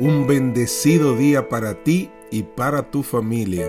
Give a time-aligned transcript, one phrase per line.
[0.00, 3.68] Un bendecido día para ti y para tu familia.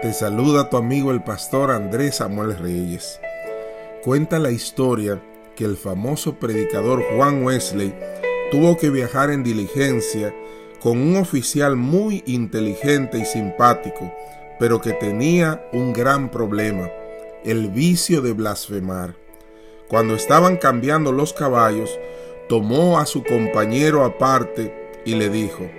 [0.00, 3.20] Te saluda tu amigo el pastor Andrés Samuel Reyes.
[4.04, 5.20] Cuenta la historia
[5.56, 7.92] que el famoso predicador Juan Wesley
[8.52, 10.32] tuvo que viajar en diligencia
[10.80, 14.14] con un oficial muy inteligente y simpático,
[14.60, 16.88] pero que tenía un gran problema,
[17.44, 19.16] el vicio de blasfemar.
[19.88, 21.98] Cuando estaban cambiando los caballos,
[22.48, 25.70] tomó a su compañero aparte y le dijo,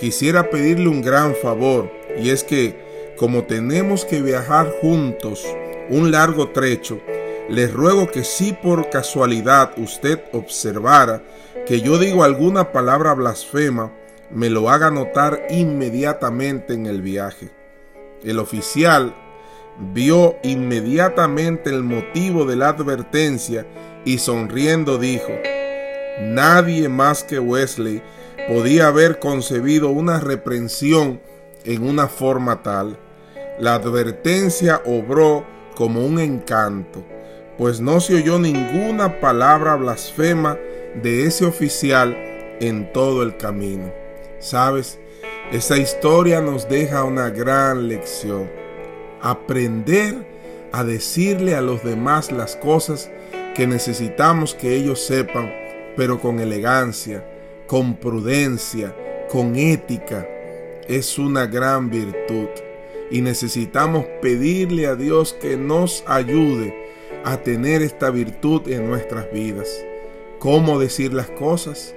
[0.00, 5.46] quisiera pedirle un gran favor, y es que, como tenemos que viajar juntos
[5.90, 7.00] un largo trecho,
[7.48, 11.22] les ruego que si por casualidad usted observara
[11.66, 13.92] que yo digo alguna palabra blasfema,
[14.30, 17.50] me lo haga notar inmediatamente en el viaje.
[18.24, 19.14] El oficial
[19.92, 23.66] vio inmediatamente el motivo de la advertencia
[24.06, 25.32] y sonriendo dijo,
[26.20, 28.02] Nadie más que Wesley
[28.48, 31.20] podía haber concebido una reprensión
[31.64, 32.98] en una forma tal.
[33.58, 37.04] La advertencia obró como un encanto,
[37.58, 40.58] pues no se oyó ninguna palabra blasfema
[41.02, 42.16] de ese oficial
[42.60, 43.92] en todo el camino.
[44.38, 44.98] ¿Sabes?
[45.52, 48.50] Esa historia nos deja una gran lección.
[49.20, 50.26] Aprender
[50.72, 53.10] a decirle a los demás las cosas
[53.54, 55.52] que necesitamos que ellos sepan
[55.96, 57.24] pero con elegancia,
[57.72, 58.94] con prudencia,
[59.30, 60.28] con ética,
[60.88, 62.48] es una gran virtud.
[63.10, 66.74] Y necesitamos pedirle a Dios que nos ayude
[67.24, 69.70] a tener esta virtud en nuestras vidas.
[70.38, 71.94] ¿Cómo decir las cosas?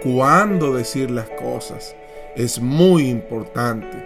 [0.00, 1.96] ¿Cuándo decir las cosas?
[2.36, 3.96] Es muy importante.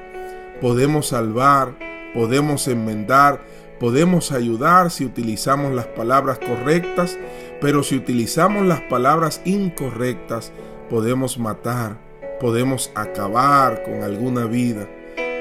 [0.62, 1.74] Podemos salvar,
[2.14, 3.42] podemos enmendar,
[3.78, 7.18] podemos ayudar si utilizamos las palabras correctas
[7.60, 10.50] pero si utilizamos las palabras incorrectas,
[10.90, 11.96] podemos matar,
[12.40, 14.88] podemos acabar con alguna vida,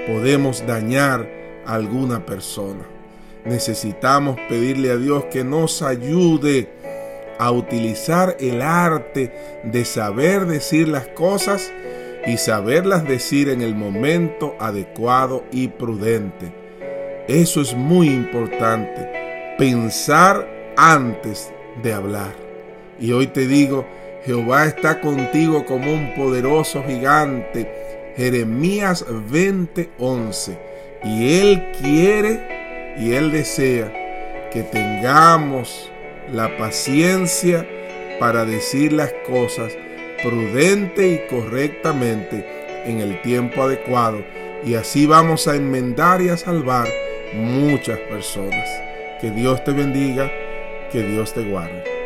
[0.07, 1.27] podemos dañar
[1.65, 2.85] a alguna persona.
[3.43, 6.69] Necesitamos pedirle a Dios que nos ayude
[7.39, 9.33] a utilizar el arte
[9.63, 11.71] de saber decir las cosas
[12.27, 16.53] y saberlas decir en el momento adecuado y prudente.
[17.27, 19.55] Eso es muy importante.
[19.57, 22.35] Pensar antes de hablar.
[22.99, 23.85] Y hoy te digo,
[24.25, 27.68] Jehová está contigo como un poderoso gigante.
[28.18, 30.57] Jeremías 20:11.
[31.03, 33.94] Y Él quiere y Él desea
[34.52, 35.90] que tengamos
[36.34, 37.66] la paciencia
[38.19, 39.72] para decir las cosas
[40.22, 42.46] prudente y correctamente
[42.85, 44.22] en el tiempo adecuado.
[44.66, 46.88] Y así vamos a enmendar y a salvar
[47.34, 48.69] muchas personas.
[49.22, 50.29] Que Dios te bendiga
[50.91, 51.98] que Dios te guarde.